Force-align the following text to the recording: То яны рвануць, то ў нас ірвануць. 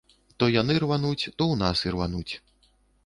То 0.43 0.47
яны 0.61 0.77
рвануць, 0.83 1.19
то 1.37 1.43
ў 1.51 1.55
нас 1.63 1.85
ірвануць. 1.87 2.33